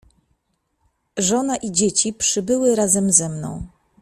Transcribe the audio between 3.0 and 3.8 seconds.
ze mną."